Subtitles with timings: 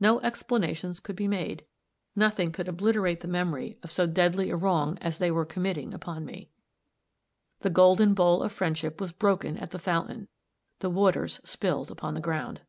[0.00, 1.64] No explanations could be made
[2.16, 6.24] nothing could obliterate the memory of so deadly a wrong as they were committing upon
[6.24, 6.50] me.
[7.60, 10.26] The golden bowl of friendship was broken at the fountain
[10.80, 12.62] the waters spilled upon the ground.